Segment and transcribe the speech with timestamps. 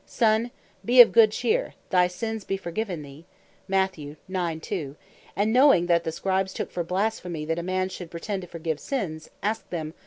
[0.03, 0.49] "Son
[0.83, 3.27] be of good cheer, thy Sins be forgiven thee;"
[3.69, 3.95] and
[5.53, 9.29] knowing that the Scribes took for blasphemy, that a man should pretend to forgive Sins,
[9.43, 9.97] asked them (v.